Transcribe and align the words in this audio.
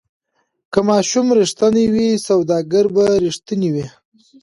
که 0.71 0.79
ماشوم 0.89 1.27
ریښتینی 1.39 1.85
وي 1.93 2.09
سوداګر 2.27 2.85
به 2.95 3.05
ریښتینی 3.23 3.69
وي. 3.75 3.87